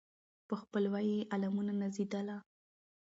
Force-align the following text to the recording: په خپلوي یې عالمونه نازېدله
په 0.47 0.55
خپلوي 0.61 1.05
یې 1.13 1.27
عالمونه 1.31 1.73
نازېدله 1.81 2.37